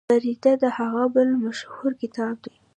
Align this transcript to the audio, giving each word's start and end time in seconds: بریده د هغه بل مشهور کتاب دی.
بریده 0.09 0.53
د 0.63 0.65
هغه 0.77 1.03
بل 1.13 1.27
مشهور 1.43 1.91
کتاب 2.01 2.35
دی. 2.43 2.53